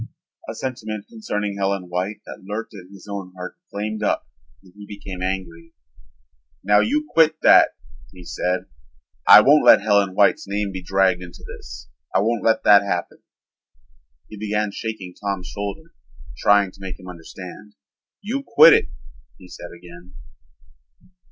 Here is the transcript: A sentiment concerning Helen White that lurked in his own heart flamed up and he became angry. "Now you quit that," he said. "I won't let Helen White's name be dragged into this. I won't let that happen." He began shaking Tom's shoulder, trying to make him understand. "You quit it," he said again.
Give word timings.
A 0.49 0.55
sentiment 0.55 1.05
concerning 1.07 1.57
Helen 1.59 1.83
White 1.83 2.21
that 2.25 2.41
lurked 2.43 2.73
in 2.73 2.89
his 2.91 3.07
own 3.07 3.33
heart 3.35 3.55
flamed 3.69 4.01
up 4.01 4.25
and 4.63 4.73
he 4.75 4.87
became 4.87 5.21
angry. 5.21 5.73
"Now 6.63 6.79
you 6.79 7.05
quit 7.07 7.35
that," 7.43 7.75
he 8.11 8.25
said. 8.25 8.65
"I 9.27 9.41
won't 9.41 9.63
let 9.63 9.79
Helen 9.81 10.15
White's 10.15 10.47
name 10.47 10.71
be 10.71 10.81
dragged 10.81 11.21
into 11.21 11.43
this. 11.47 11.87
I 12.15 12.19
won't 12.21 12.43
let 12.43 12.63
that 12.63 12.81
happen." 12.81 13.19
He 14.27 14.37
began 14.39 14.71
shaking 14.71 15.13
Tom's 15.23 15.45
shoulder, 15.45 15.93
trying 16.35 16.71
to 16.71 16.81
make 16.81 16.99
him 16.99 17.07
understand. 17.07 17.75
"You 18.23 18.41
quit 18.41 18.73
it," 18.73 18.89
he 19.37 19.47
said 19.47 19.69
again. 19.71 20.15